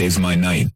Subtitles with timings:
[0.00, 0.69] DJ saves my night.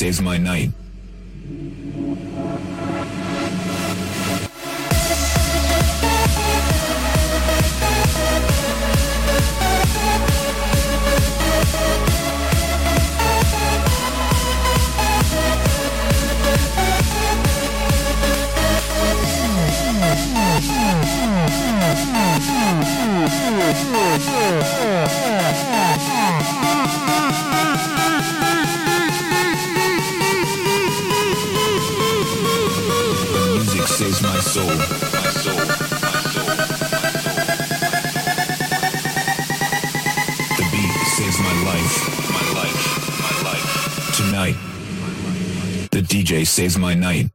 [0.00, 0.79] Saves my night.
[46.60, 47.29] DJ saves my night.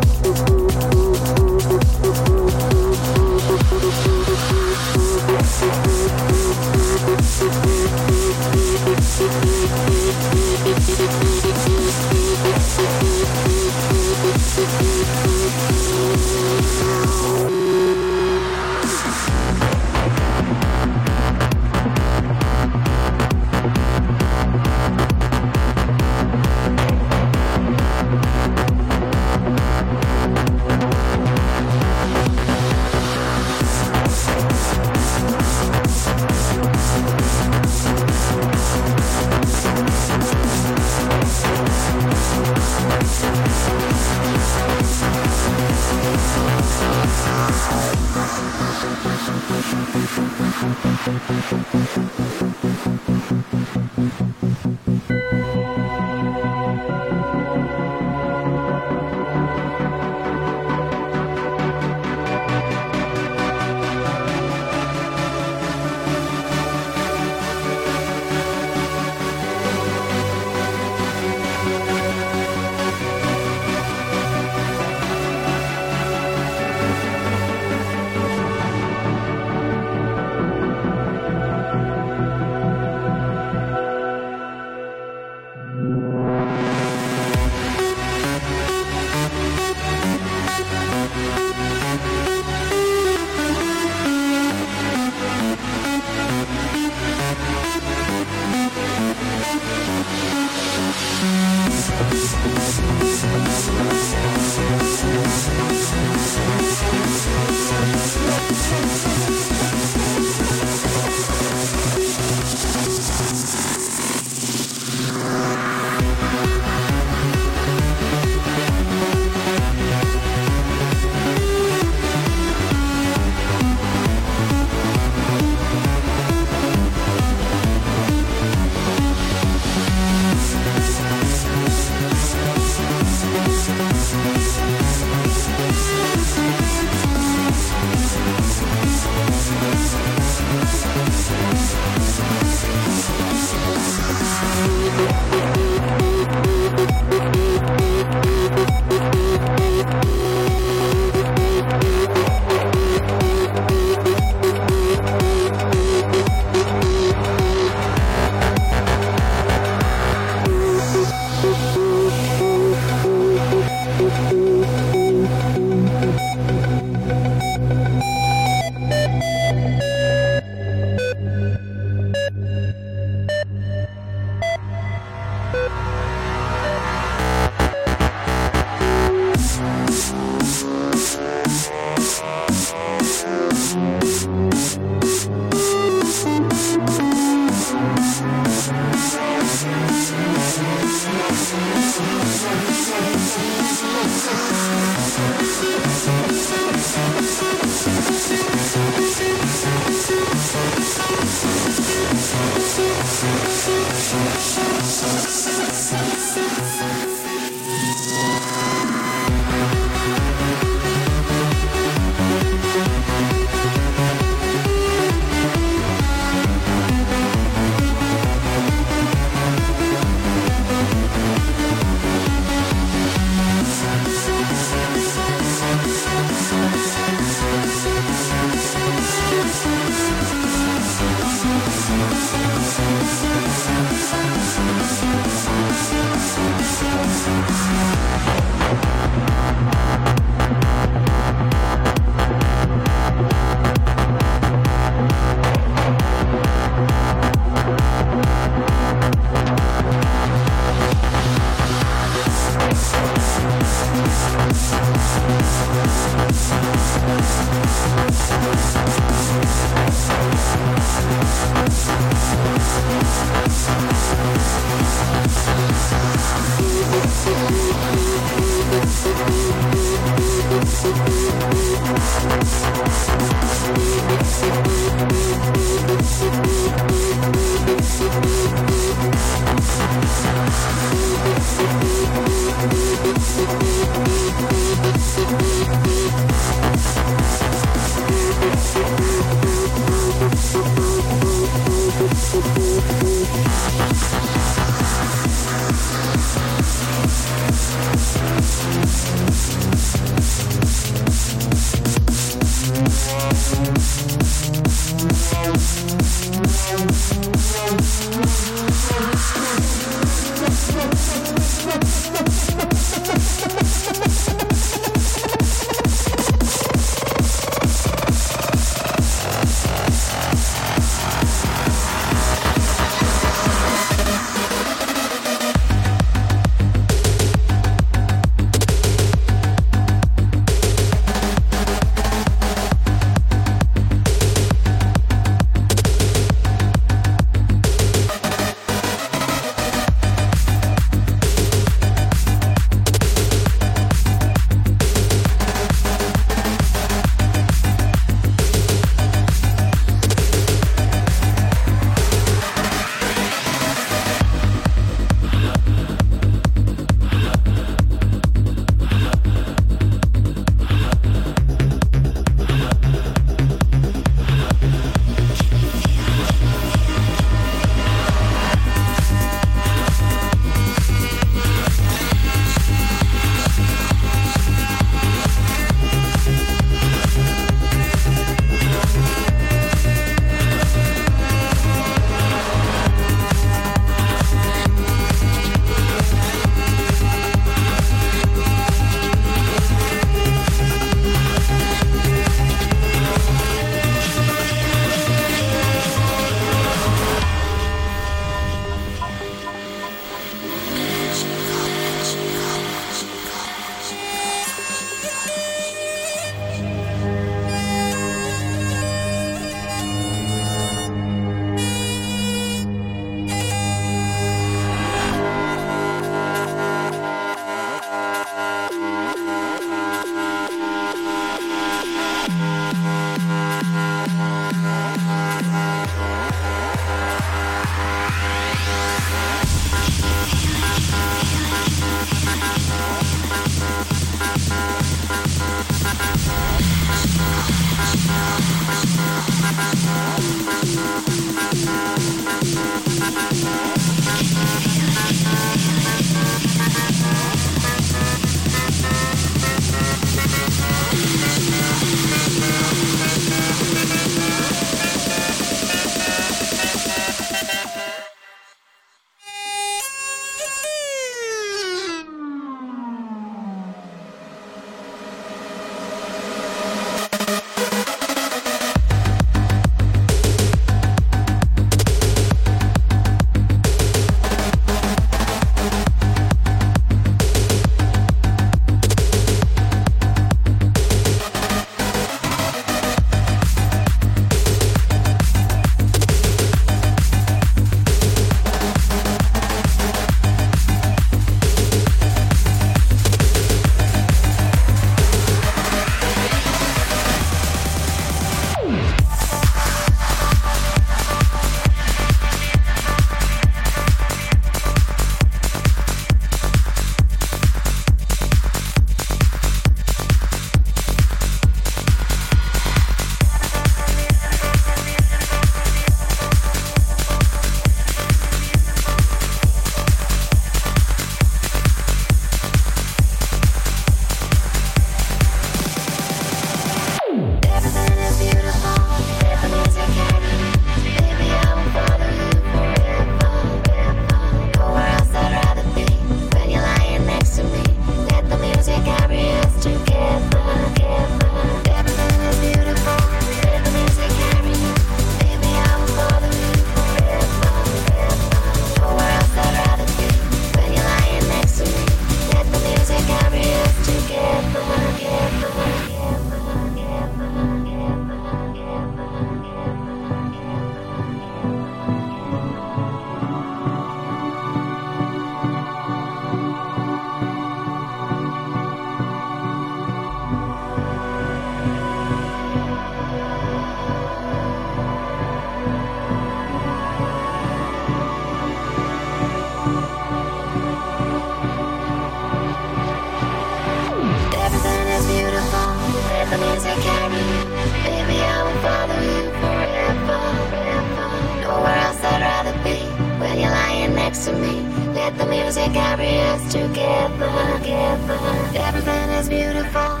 [594.25, 594.61] To me.
[594.93, 597.31] Let the music carry us together.
[597.57, 598.19] together.
[598.55, 600.00] Everything is beautiful.